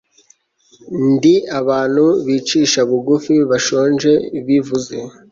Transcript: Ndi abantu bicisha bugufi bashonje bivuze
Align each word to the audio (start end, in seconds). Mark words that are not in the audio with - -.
Ndi 1.11 1.35
abantu 1.59 2.05
bicisha 2.25 2.79
bugufi 2.89 3.33
bashonje 3.49 4.11
bivuze 4.45 4.95